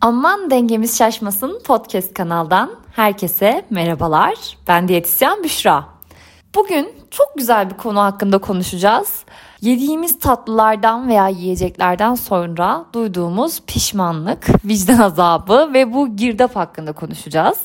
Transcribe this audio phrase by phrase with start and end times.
[0.00, 4.34] Aman dengemiz şaşmasın podcast kanaldan herkese merhabalar.
[4.68, 5.84] Ben diyetisyen Büşra.
[6.54, 9.24] Bugün çok güzel bir konu hakkında konuşacağız.
[9.60, 17.58] Yediğimiz tatlılardan veya yiyeceklerden sonra duyduğumuz pişmanlık, vicdan azabı ve bu girdap hakkında konuşacağız.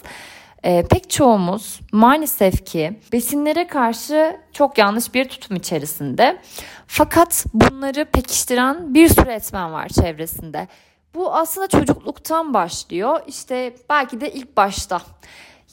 [0.66, 6.42] Ee, pek çoğumuz maalesef ki besinlere karşı çok yanlış bir tutum içerisinde.
[6.88, 10.68] Fakat bunları pekiştiren bir sürü etmen var çevresinde.
[11.16, 13.20] Bu aslında çocukluktan başlıyor.
[13.28, 15.02] İşte belki de ilk başta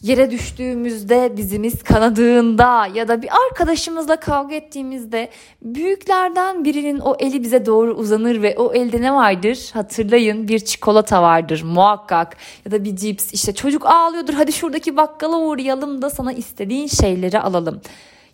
[0.02, 5.28] yere düştüğümüzde dizimiz kanadığında ya da bir arkadaşımızla kavga ettiğimizde
[5.62, 9.70] büyüklerden birinin o eli bize doğru uzanır ve o elde ne vardır?
[9.74, 15.38] Hatırlayın bir çikolata vardır muhakkak ya da bir cips işte çocuk ağlıyordur hadi şuradaki bakkala
[15.38, 17.80] uğrayalım da sana istediğin şeyleri alalım.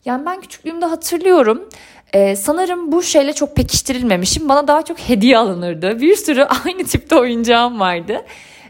[0.04, 1.68] Yani ben küçüklüğümde hatırlıyorum.
[2.12, 4.48] Ee, sanırım bu şeyle çok pekiştirilmemişim.
[4.48, 6.00] Bana daha çok hediye alınırdı.
[6.00, 8.24] Bir sürü aynı tipte oyuncağım vardı.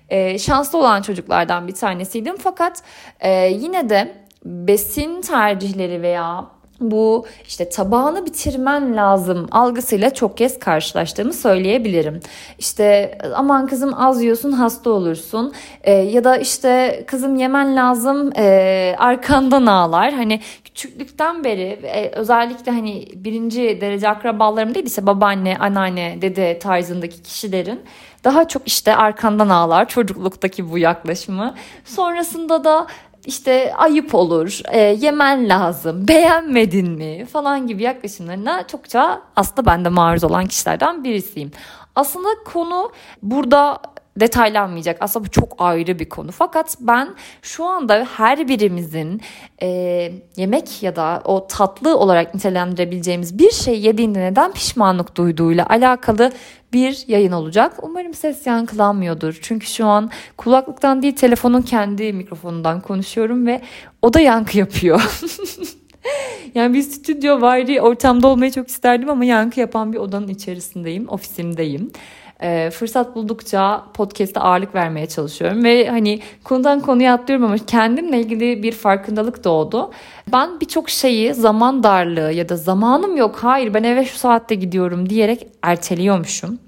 [0.09, 2.37] Ee, şanslı olan çocuklardan bir tanesiydim.
[2.37, 2.83] Fakat
[3.21, 6.54] e, yine de besin tercihleri veya
[6.91, 12.21] bu işte tabağını bitirmen lazım algısıyla çok kez karşılaştığımı söyleyebilirim.
[12.59, 18.95] İşte aman kızım az yiyorsun hasta olursun ee, ya da işte kızım yemen lazım e,
[18.99, 20.13] arkandan ağlar.
[20.13, 27.23] Hani küçüklükten beri e, özellikle hani birinci derece akrabalarım değil ise babaanne, anneanne, dede tarzındaki
[27.23, 27.81] kişilerin
[28.25, 31.55] daha çok işte arkandan ağlar çocukluktaki bu yaklaşımı.
[31.85, 32.87] Sonrasında da
[33.27, 39.89] işte ayıp olur, e, yemen lazım, beğenmedin mi falan gibi yaklaşımlarına çokça aslında ben de
[39.89, 41.51] maruz olan kişilerden birisiyim.
[41.95, 43.81] Aslında konu burada
[44.21, 44.97] detaylanmayacak.
[45.01, 46.33] Aslında bu çok ayrı bir konu.
[46.33, 49.21] Fakat ben şu anda her birimizin
[49.63, 49.69] e,
[50.37, 56.33] yemek ya da o tatlı olarak nitelendirebileceğimiz bir şey yediğinde neden pişmanlık duyduğuyla alakalı
[56.75, 57.73] bir yayın olacak.
[57.83, 59.39] Umarım ses yankılanmıyordur.
[59.43, 63.61] Çünkü şu an kulaklıktan değil telefonun kendi mikrofonundan konuşuyorum ve
[64.03, 65.21] o da yankı yapıyor.
[66.55, 71.91] yani bir stüdyo vari ortamda olmayı çok isterdim ama yankı yapan bir odanın içerisindeyim, ofisimdeyim
[72.45, 78.63] e, fırsat buldukça podcast'e ağırlık vermeye çalışıyorum ve hani konudan konuya atlıyorum ama kendimle ilgili
[78.63, 79.91] bir farkındalık doğdu.
[80.33, 85.11] Ben birçok şeyi zaman darlığı ya da zamanım yok hayır ben eve şu saatte gidiyorum
[85.11, 86.59] diyerek erteliyormuşum.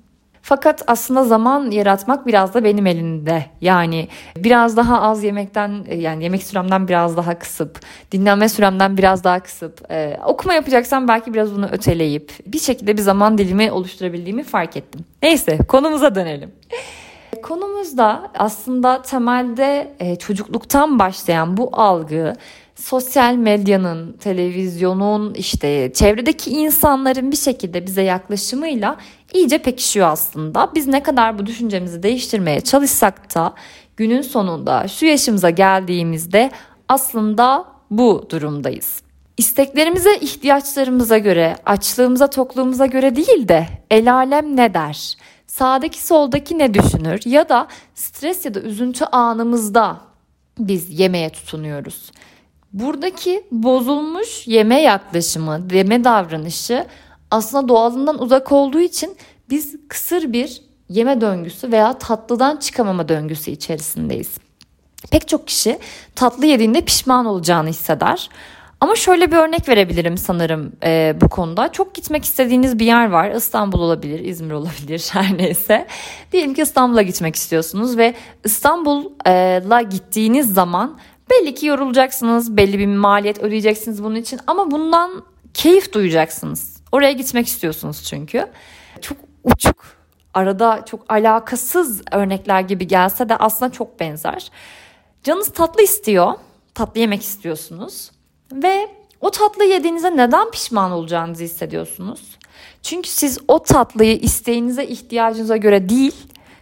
[0.48, 3.44] Fakat aslında zaman yaratmak biraz da benim elimde.
[3.60, 7.80] Yani biraz daha az yemekten yani yemek süremden biraz daha kısıp,
[8.12, 13.02] dinlenme süremden biraz daha kısıp, e, okuma yapacaksam belki biraz bunu öteleyip bir şekilde bir
[13.02, 15.04] zaman dilimi oluşturabildiğimi fark ettim.
[15.22, 16.52] Neyse konumuza dönelim.
[17.42, 22.32] Konumuzda aslında temelde e, çocukluktan başlayan bu algı
[22.76, 28.96] sosyal medyanın, televizyonun, işte çevredeki insanların bir şekilde bize yaklaşımıyla
[29.32, 30.70] iyice pekişiyor aslında.
[30.74, 33.54] Biz ne kadar bu düşüncemizi değiştirmeye çalışsak da
[33.96, 36.50] günün sonunda şu yaşımıza geldiğimizde
[36.88, 39.02] aslında bu durumdayız.
[39.36, 45.16] İsteklerimize, ihtiyaçlarımıza göre, açlığımıza, tokluğumuza göre değil de el alem ne der?
[45.46, 47.20] Sağdaki soldaki ne düşünür?
[47.24, 50.00] Ya da stres ya da üzüntü anımızda
[50.58, 52.10] biz yemeye tutunuyoruz.
[52.76, 56.86] Buradaki bozulmuş yeme yaklaşımı, yeme davranışı
[57.30, 59.16] aslında doğalından uzak olduğu için
[59.50, 64.38] biz kısır bir yeme döngüsü veya tatlıdan çıkamama döngüsü içerisindeyiz.
[65.10, 65.78] Pek çok kişi
[66.14, 68.30] tatlı yediğinde pişman olacağını hisseder.
[68.80, 71.72] Ama şöyle bir örnek verebilirim sanırım e, bu konuda.
[71.72, 73.30] Çok gitmek istediğiniz bir yer var.
[73.30, 75.86] İstanbul olabilir, İzmir olabilir her neyse.
[76.32, 78.14] Diyelim ki İstanbul'a gitmek istiyorsunuz ve
[78.44, 80.98] İstanbul'a gittiğiniz zaman
[81.30, 85.22] belli ki yorulacaksınız, belli bir maliyet ödeyeceksiniz bunun için ama bundan
[85.54, 86.76] keyif duyacaksınız.
[86.92, 88.46] Oraya gitmek istiyorsunuz çünkü.
[89.00, 89.84] Çok uçuk,
[90.34, 94.50] arada çok alakasız örnekler gibi gelse de aslında çok benzer.
[95.22, 96.32] Canınız tatlı istiyor,
[96.74, 98.10] tatlı yemek istiyorsunuz
[98.52, 98.88] ve
[99.20, 102.20] o tatlı yediğinizde neden pişman olacağınızı hissediyorsunuz?
[102.82, 106.14] Çünkü siz o tatlıyı isteğinize, ihtiyacınıza göre değil,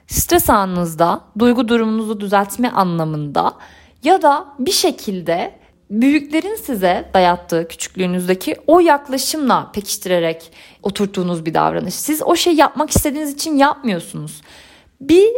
[0.06, 3.54] stres anınızda, duygu durumunuzu düzeltme anlamında
[4.04, 5.54] ya da bir şekilde
[5.90, 10.52] büyüklerin size dayattığı küçüklüğünüzdeki o yaklaşımla pekiştirerek
[10.82, 11.94] oturttuğunuz bir davranış.
[11.94, 14.40] Siz o şey yapmak istediğiniz için yapmıyorsunuz.
[15.00, 15.30] Bir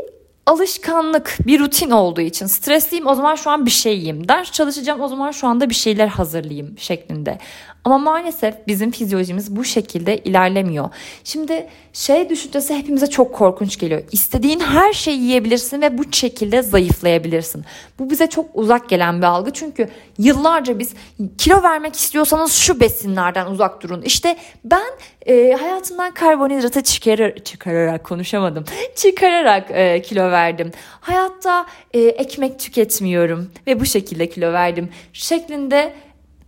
[0.46, 4.28] alışkanlık, bir rutin olduğu için stresliyim o zaman şu an bir şey yiyeyim.
[4.28, 7.38] Ders çalışacağım o zaman şu anda bir şeyler hazırlayayım şeklinde.
[7.86, 10.90] Ama maalesef bizim fizyolojimiz bu şekilde ilerlemiyor.
[11.24, 14.02] Şimdi şey düşüncesi hepimize çok korkunç geliyor.
[14.12, 17.64] İstediğin her şeyi yiyebilirsin ve bu şekilde zayıflayabilirsin.
[17.98, 19.50] Bu bize çok uzak gelen bir algı.
[19.50, 19.88] Çünkü
[20.18, 20.94] yıllarca biz
[21.38, 24.02] kilo vermek istiyorsanız şu besinlerden uzak durun.
[24.02, 24.90] İşte ben
[25.26, 28.64] e, hayatımdan karbonhidratı çıkarır, çıkararak konuşamadım.
[28.94, 30.72] Çıkararak e, kilo verdim.
[31.00, 34.88] Hayatta e, ekmek tüketmiyorum ve bu şekilde kilo verdim.
[35.12, 35.92] Şeklinde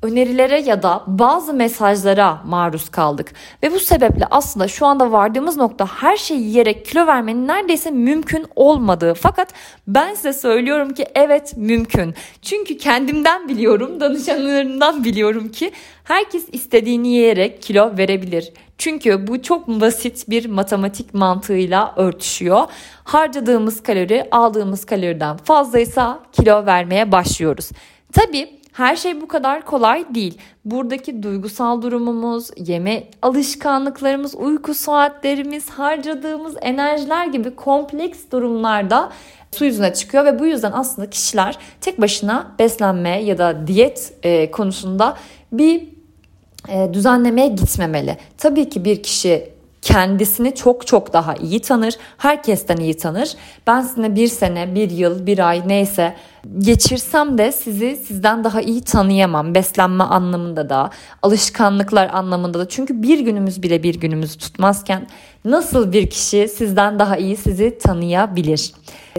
[0.02, 3.32] önerilere ya da bazı mesajlara maruz kaldık.
[3.62, 8.46] Ve bu sebeple aslında şu anda vardığımız nokta her şeyi yiyerek kilo vermenin neredeyse mümkün
[8.56, 9.14] olmadığı.
[9.14, 9.52] Fakat
[9.86, 12.14] ben size söylüyorum ki evet mümkün.
[12.42, 15.72] Çünkü kendimden biliyorum, danışanlarımdan biliyorum ki
[16.04, 18.52] herkes istediğini yiyerek kilo verebilir.
[18.78, 22.66] Çünkü bu çok basit bir matematik mantığıyla örtüşüyor.
[23.04, 27.70] Harcadığımız kalori aldığımız kaloriden fazlaysa kilo vermeye başlıyoruz.
[28.12, 30.38] Tabii her şey bu kadar kolay değil.
[30.64, 39.12] Buradaki duygusal durumumuz, yeme alışkanlıklarımız, uyku saatlerimiz, harcadığımız enerjiler gibi kompleks durumlarda
[39.52, 44.50] su yüzüne çıkıyor ve bu yüzden aslında kişiler tek başına beslenme ya da diyet e,
[44.50, 45.16] konusunda
[45.52, 45.88] bir
[46.68, 48.16] e, düzenlemeye gitmemeli.
[48.36, 51.94] Tabii ki bir kişi kendisini çok çok daha iyi tanır.
[52.18, 53.32] Herkesten iyi tanır.
[53.66, 56.16] Ben sizinle bir sene, bir yıl, bir ay neyse
[56.58, 59.54] geçirsem de sizi sizden daha iyi tanıyamam.
[59.54, 60.90] Beslenme anlamında da,
[61.22, 62.68] alışkanlıklar anlamında da.
[62.68, 65.06] Çünkü bir günümüz bile bir günümüzü tutmazken
[65.50, 68.72] nasıl bir kişi sizden daha iyi sizi tanıyabilir?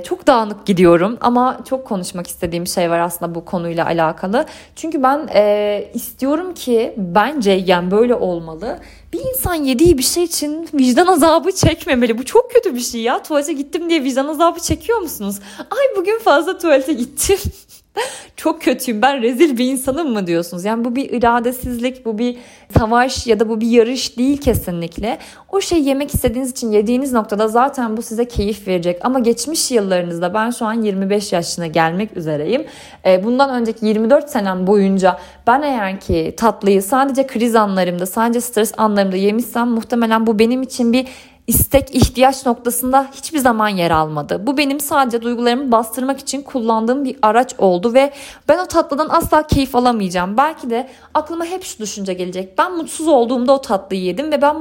[0.03, 4.45] Çok dağınık gidiyorum ama çok konuşmak istediğim şey var aslında bu konuyla alakalı.
[4.75, 8.79] Çünkü ben e, istiyorum ki bence yani böyle olmalı.
[9.13, 12.17] Bir insan yediği bir şey için vicdan azabı çekmemeli.
[12.17, 13.23] Bu çok kötü bir şey ya.
[13.23, 15.39] Tuvalete gittim diye vicdan azabı çekiyor musunuz?
[15.59, 17.37] Ay bugün fazla tuvalete gittim.
[18.35, 20.65] çok kötüyüm ben rezil bir insanım mı diyorsunuz?
[20.65, 22.37] Yani bu bir iradesizlik, bu bir
[22.77, 25.17] savaş ya da bu bir yarış değil kesinlikle.
[25.49, 28.99] O şey yemek istediğiniz için yediğiniz noktada zaten bu size keyif verecek.
[29.05, 32.65] Ama geçmiş yıllarınızda ben şu an 25 yaşına gelmek üzereyim.
[33.05, 38.73] Ee, bundan önceki 24 senem boyunca ben eğer ki tatlıyı sadece kriz anlarımda, sadece stres
[38.77, 41.07] anlarımda yemişsem muhtemelen bu benim için bir
[41.49, 44.47] istek, ihtiyaç noktasında hiçbir zaman yer almadı.
[44.47, 48.13] Bu benim sadece duygularımı bastırmak için kullandığım bir araç oldu ve
[48.47, 50.37] ben o tatlıdan asla keyif alamayacağım.
[50.37, 52.57] Belki de aklıma hep şu düşünce gelecek.
[52.57, 54.55] Ben mutsuz olduğumda o tatlıyı yedim ve ben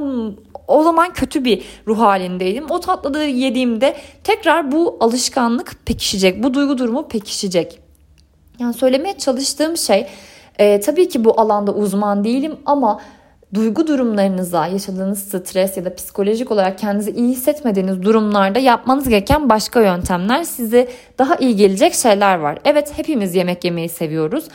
[0.67, 2.71] o zaman kötü bir ruh halindeydim.
[2.71, 6.43] O tatlıyı yediğimde tekrar bu alışkanlık pekişecek.
[6.43, 7.79] Bu duygu durumu pekişecek.
[8.59, 10.07] Yani söylemeye çalıştığım şey
[10.59, 13.01] e, tabii ki bu alanda uzman değilim ama
[13.53, 19.81] duygu durumlarınıza, yaşadığınız stres ya da psikolojik olarak kendinizi iyi hissetmediğiniz durumlarda yapmanız gereken başka
[19.81, 20.87] yöntemler size
[21.19, 22.59] daha iyi gelecek şeyler var.
[22.65, 24.45] Evet hepimiz yemek yemeyi seviyoruz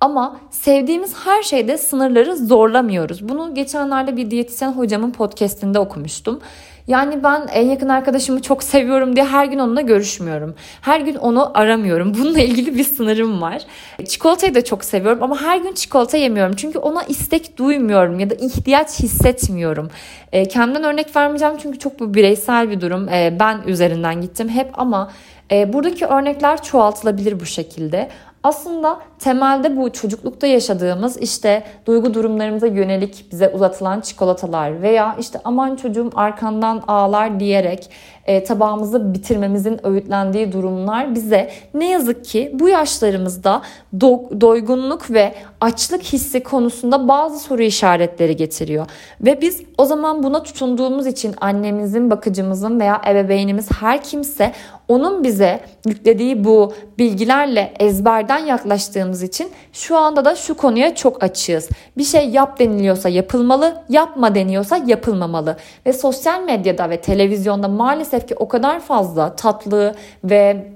[0.00, 3.28] ama sevdiğimiz her şeyde sınırları zorlamıyoruz.
[3.28, 6.40] Bunu geçenlerde bir diyetisyen hocamın podcastinde okumuştum.
[6.90, 10.54] Yani ben en yakın arkadaşımı çok seviyorum diye her gün onunla görüşmüyorum.
[10.80, 12.14] Her gün onu aramıyorum.
[12.14, 13.62] Bununla ilgili bir sınırım var.
[14.08, 16.56] Çikolatayı da çok seviyorum ama her gün çikolata yemiyorum.
[16.56, 19.90] Çünkü ona istek duymuyorum ya da ihtiyaç hissetmiyorum.
[20.32, 23.08] E, kendimden örnek vermeyeceğim çünkü çok bu bireysel bir durum.
[23.08, 25.10] E, ben üzerinden gittim hep ama
[25.50, 28.08] e, buradaki örnekler çoğaltılabilir bu şekilde.
[28.42, 35.76] Aslında temelde bu çocuklukta yaşadığımız işte duygu durumlarımıza yönelik bize uzatılan çikolatalar veya işte aman
[35.76, 37.90] çocuğum arkandan ağlar diyerek
[38.26, 43.62] e, tabağımızı bitirmemizin öğütlendiği durumlar bize ne yazık ki bu yaşlarımızda
[43.96, 48.86] do- doygunluk ve açlık hissi konusunda bazı soru işaretleri getiriyor.
[49.20, 54.52] Ve biz o zaman buna tutunduğumuz için annemizin, bakıcımızın veya ebeveynimiz her kimse
[54.90, 61.68] onun bize yüklediği bu bilgilerle ezberden yaklaştığımız için şu anda da şu konuya çok açığız.
[61.98, 65.56] Bir şey yap deniliyorsa yapılmalı, yapma deniyorsa yapılmamalı.
[65.86, 69.94] Ve sosyal medyada ve televizyonda maalesef ki o kadar fazla tatlı
[70.24, 70.66] ve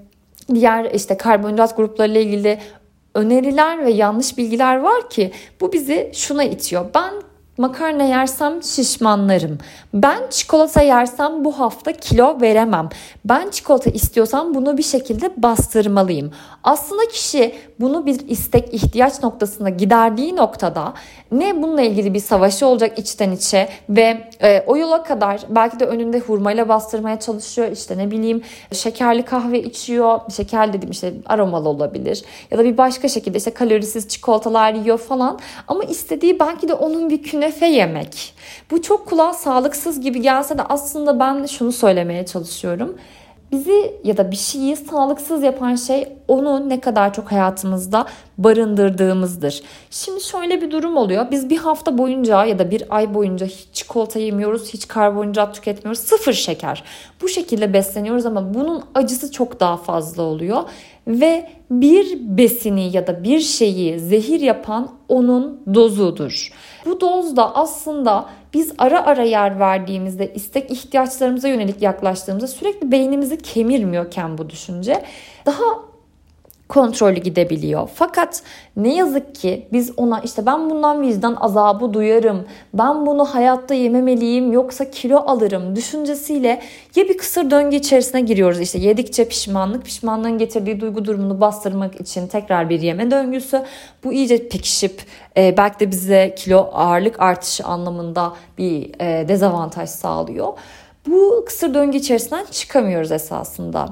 [0.54, 2.59] diğer işte karbonhidrat gruplarıyla ilgili
[3.14, 6.87] öneriler ve yanlış bilgiler var ki bu bizi şuna itiyor.
[6.94, 7.12] Ben
[7.58, 9.58] Makarna yersem şişmanlarım.
[9.94, 12.88] Ben çikolata yersem bu hafta kilo veremem.
[13.25, 16.32] Ben çikolata istiyorsam bunu bir şekilde bastırmalıyım.
[16.64, 20.94] Aslında kişi bunu bir istek ihtiyaç noktasında giderdiği noktada
[21.32, 25.87] ne bununla ilgili bir savaşı olacak içten içe ve e, o yola kadar belki de
[25.87, 27.73] önünde hurmayla bastırmaya çalışıyor.
[27.73, 28.42] İşte ne bileyim
[28.73, 30.20] şekerli kahve içiyor.
[30.37, 32.25] Şeker dediğim işte aromalı olabilir.
[32.50, 35.38] Ya da bir başka şekilde işte kalorisiz çikolatalar yiyor falan.
[35.68, 38.34] Ama istediği belki de onun bir künefe yemek.
[38.70, 42.98] Bu çok kulağa sağlıksız gibi gelse de aslında ben şunu söylemeye çalışıyorum
[43.54, 48.06] bizi ya da bir şeyi sağlıksız yapan şey onu ne kadar çok hayatımızda
[48.38, 49.62] barındırdığımızdır.
[49.90, 51.26] Şimdi şöyle bir durum oluyor.
[51.30, 56.00] Biz bir hafta boyunca ya da bir ay boyunca hiç çikolata yemiyoruz, hiç karbonhidrat tüketmiyoruz.
[56.00, 56.84] Sıfır şeker.
[57.23, 60.62] Bu şekilde besleniyoruz ama bunun acısı çok daha fazla oluyor.
[61.06, 66.52] Ve bir besini ya da bir şeyi zehir yapan onun dozudur.
[66.87, 73.38] Bu doz da aslında biz ara ara yer verdiğimizde istek ihtiyaçlarımıza yönelik yaklaştığımızda sürekli beynimizi
[73.38, 75.02] kemirmiyorken bu düşünce
[75.46, 75.64] daha
[76.68, 77.88] kontrollü gidebiliyor.
[77.94, 78.42] Fakat
[78.76, 82.44] ne yazık ki biz ona işte ben bundan vicdan azabı duyarım,
[82.75, 86.62] ben bunu hayatta yememeliyim yoksa kilo alırım düşüncesiyle
[86.97, 88.61] ya bir kısır döngü içerisine giriyoruz.
[88.61, 93.62] İşte yedikçe pişmanlık, pişmanlığın getirdiği duygu durumunu bastırmak için tekrar bir yeme döngüsü.
[94.04, 95.02] Bu iyice pekişip
[95.37, 100.52] e, belki de bize kilo ağırlık artışı anlamında bir e, dezavantaj sağlıyor.
[101.06, 103.88] Bu kısır döngü içerisinden çıkamıyoruz esasında.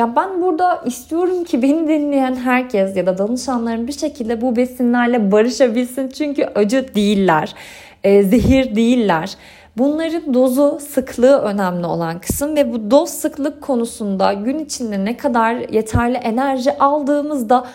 [0.00, 5.32] Ya ben burada istiyorum ki beni dinleyen herkes ya da danışanların bir şekilde bu besinlerle
[5.32, 6.08] barışabilsin.
[6.08, 7.54] Çünkü acı değiller,
[8.04, 9.34] e, zehir değiller.
[9.78, 15.54] Bunların dozu, sıklığı önemli olan kısım ve bu doz sıklık konusunda gün içinde ne kadar
[15.54, 17.66] yeterli enerji aldığımızda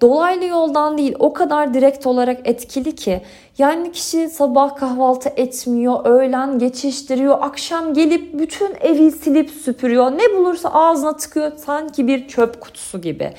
[0.00, 3.20] dolaylı yoldan değil o kadar direkt olarak etkili ki
[3.58, 10.10] yani kişi sabah kahvaltı etmiyor, öğlen geçiştiriyor, akşam gelip bütün evi silip süpürüyor.
[10.10, 13.32] Ne bulursa ağzına tıkıyor sanki bir çöp kutusu gibi.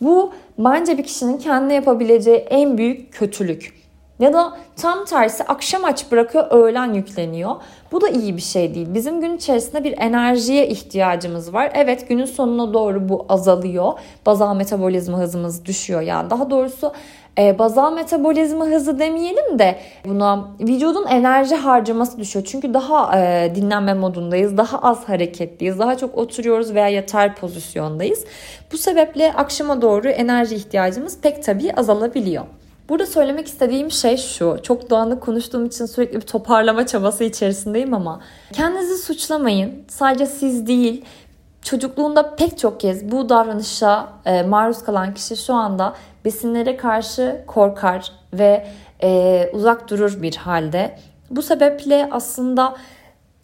[0.00, 3.78] Bu bence bir kişinin kendine yapabileceği en büyük kötülük.
[4.18, 7.56] Ya da tam tersi akşam aç bırakıyor, öğlen yükleniyor.
[7.92, 8.86] Bu da iyi bir şey değil.
[8.94, 11.70] Bizim gün içerisinde bir enerjiye ihtiyacımız var.
[11.74, 13.92] Evet günün sonuna doğru bu azalıyor.
[14.26, 16.00] Bazal metabolizma hızımız düşüyor.
[16.00, 16.92] Yani daha doğrusu
[17.38, 22.44] e, bazal metabolizma hızı demeyelim de buna vücudun enerji harcaması düşüyor.
[22.48, 28.24] Çünkü daha e, dinlenme modundayız, daha az hareketliyiz, daha çok oturuyoruz veya yatar pozisyondayız.
[28.72, 32.44] Bu sebeple akşama doğru enerji ihtiyacımız pek tabii azalabiliyor.
[32.88, 34.58] Burada söylemek istediğim şey şu.
[34.62, 38.20] Çok dağınık konuştuğum için sürekli bir toparlama çabası içerisindeyim ama
[38.52, 39.84] kendinizi suçlamayın.
[39.88, 41.04] Sadece siz değil,
[41.62, 48.12] çocukluğunda pek çok kez bu davranışa e, maruz kalan kişi şu anda besinlere karşı korkar
[48.32, 48.66] ve
[49.02, 50.98] e, uzak durur bir halde.
[51.30, 52.76] Bu sebeple aslında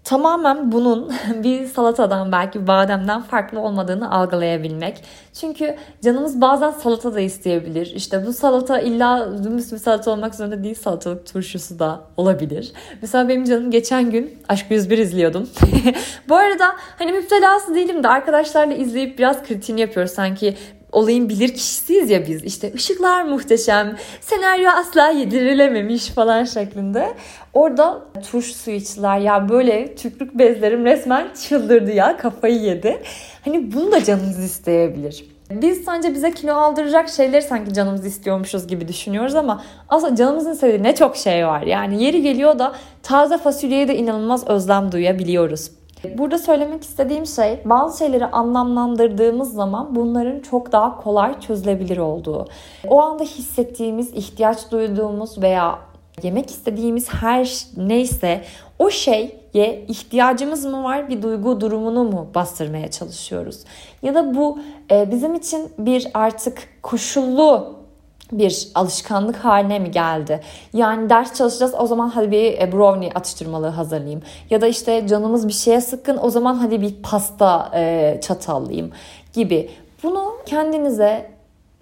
[0.04, 5.04] tamamen bunun bir salatadan belki bademden farklı olmadığını algılayabilmek.
[5.32, 7.86] Çünkü canımız bazen salata da isteyebilir.
[7.86, 12.72] İşte bu salata illa dümdüz bir salata olmak zorunda değil salatalık turşusu da olabilir.
[13.02, 15.48] Mesela benim canım geçen gün Aşk 101 izliyordum.
[16.28, 16.66] bu arada
[16.98, 20.12] hani müptelası değilim de arkadaşlarla izleyip biraz kritiğini yapıyoruz.
[20.12, 20.54] Sanki
[20.94, 22.44] olayın bilir kişisiyiz ya biz.
[22.44, 27.14] İşte ışıklar muhteşem, senaryo asla yedirilememiş falan şeklinde.
[27.52, 29.18] Orada turş su içtiler.
[29.18, 33.02] Ya böyle tükrük bezlerim resmen çıldırdı ya kafayı yedi.
[33.44, 35.24] Hani bunu da canınız isteyebilir.
[35.50, 40.82] Biz sadece bize kilo aldıracak şeyleri sanki canımız istiyormuşuz gibi düşünüyoruz ama aslında canımızın istediği
[40.82, 41.62] ne çok şey var.
[41.62, 42.72] Yani yeri geliyor da
[43.02, 45.70] taze fasulyeye de inanılmaz özlem duyabiliyoruz.
[46.18, 52.46] Burada söylemek istediğim şey bazı şeyleri anlamlandırdığımız zaman bunların çok daha kolay çözülebilir olduğu.
[52.88, 55.78] O anda hissettiğimiz, ihtiyaç duyduğumuz veya
[56.22, 58.44] yemek istediğimiz her neyse
[58.78, 63.64] o şeye ihtiyacımız mı var bir duygu durumunu mu bastırmaya çalışıyoruz?
[64.02, 64.58] Ya da bu
[64.90, 67.83] e, bizim için bir artık koşullu
[68.32, 70.40] bir alışkanlık haline mi geldi?
[70.72, 74.22] Yani ders çalışacağız o zaman hadi bir e, brownie atıştırmalığı hazırlayayım.
[74.50, 78.92] Ya da işte canımız bir şeye sıkkın o zaman hadi bir pasta e, çatallayayım
[79.32, 79.70] gibi.
[80.02, 81.30] Bunu kendinize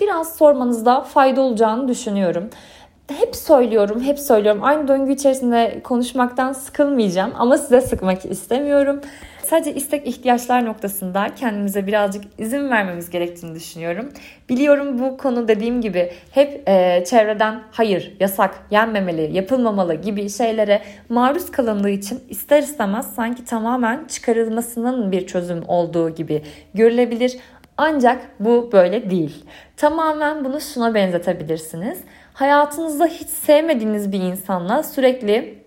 [0.00, 2.50] biraz sormanızda fayda olacağını düşünüyorum
[3.12, 4.64] hep söylüyorum, hep söylüyorum.
[4.64, 9.00] Aynı döngü içerisinde konuşmaktan sıkılmayacağım ama size sıkmak istemiyorum.
[9.42, 14.08] Sadece istek ihtiyaçlar noktasında kendimize birazcık izin vermemiz gerektiğini düşünüyorum.
[14.48, 21.50] Biliyorum bu konu dediğim gibi hep e, çevreden hayır, yasak, yenmemeli, yapılmamalı gibi şeylere maruz
[21.50, 26.42] kalındığı için ister istemez sanki tamamen çıkarılmasının bir çözüm olduğu gibi
[26.74, 27.36] görülebilir.
[27.76, 29.44] Ancak bu böyle değil.
[29.76, 31.98] Tamamen bunu şuna benzetebilirsiniz.
[32.34, 35.62] Hayatınızda hiç sevmediğiniz bir insanla sürekli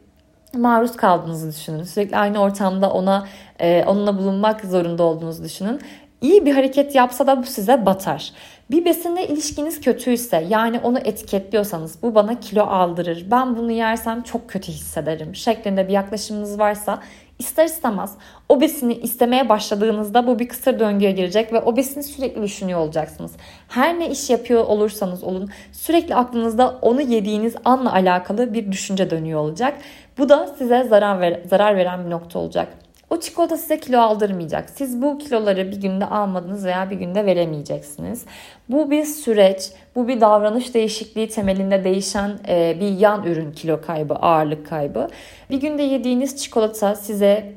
[0.54, 1.84] maruz kaldığınızı düşünün.
[1.84, 3.28] Sürekli aynı ortamda ona
[3.60, 5.82] e, onunla bulunmak zorunda olduğunuzu düşünün.
[6.22, 8.32] İyi bir hareket yapsa da bu size batar.
[8.72, 14.50] Bir besinle ilişkiniz kötüyse yani onu etiketliyorsanız bu bana kilo aldırır, ben bunu yersem çok
[14.50, 17.00] kötü hissederim şeklinde bir yaklaşımınız varsa
[17.40, 18.12] ister istemez
[18.50, 23.32] o besini istemeye başladığınızda bu bir kısır döngüye girecek ve o besini sürekli düşünüyor olacaksınız.
[23.68, 29.40] Her ne iş yapıyor olursanız olun sürekli aklınızda onu yediğiniz anla alakalı bir düşünce dönüyor
[29.40, 29.78] olacak.
[30.18, 32.85] Bu da size zarar, ver, zarar veren bir nokta olacak.
[33.10, 34.70] O çikolata size kilo aldırmayacak.
[34.70, 38.26] Siz bu kiloları bir günde almadınız veya bir günde veremeyeceksiniz.
[38.70, 44.14] Bu bir süreç, bu bir davranış değişikliği temelinde değişen e, bir yan ürün kilo kaybı,
[44.14, 45.08] ağırlık kaybı.
[45.50, 47.54] Bir günde yediğiniz çikolata size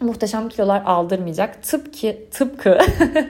[0.00, 1.62] muhteşem kilolar aldırmayacak.
[1.62, 2.78] Tıpkı tıpkı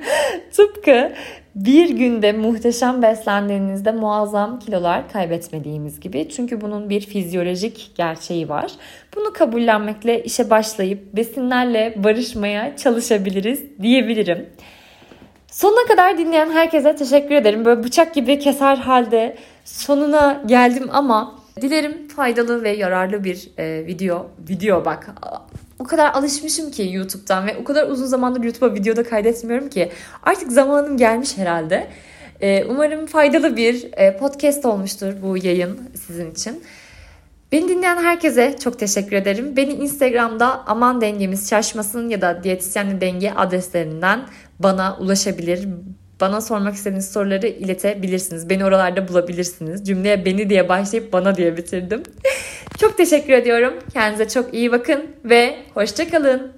[0.52, 1.12] tıpkı
[1.54, 6.28] bir günde muhteşem beslendiğinizde muazzam kilolar kaybetmediğimiz gibi.
[6.28, 8.72] Çünkü bunun bir fizyolojik gerçeği var.
[9.16, 14.48] Bunu kabullenmekle işe başlayıp besinlerle barışmaya çalışabiliriz diyebilirim.
[15.46, 17.64] Sonuna kadar dinleyen herkese teşekkür ederim.
[17.64, 24.26] Böyle bıçak gibi keser halde sonuna geldim ama dilerim faydalı ve yararlı bir e, video.
[24.48, 25.10] Video bak
[25.82, 30.52] o kadar alışmışım ki YouTube'dan ve o kadar uzun zamandır YouTube'a videoda kaydetmiyorum ki artık
[30.52, 31.86] zamanım gelmiş herhalde.
[32.40, 36.62] Ee, umarım faydalı bir e, podcast olmuştur bu yayın sizin için.
[37.52, 39.56] Beni dinleyen herkese çok teşekkür ederim.
[39.56, 44.20] Beni Instagram'da aman dengemiz şaşmasın ya da diyetisyenli denge adreslerinden
[44.58, 45.68] bana ulaşabilir.
[46.22, 48.50] Bana sormak istediğiniz soruları iletebilirsiniz.
[48.50, 49.86] Beni oralarda bulabilirsiniz.
[49.86, 52.02] Cümleye beni diye başlayıp bana diye bitirdim.
[52.80, 53.74] çok teşekkür ediyorum.
[53.92, 56.50] Kendinize çok iyi bakın ve hoşçakalın.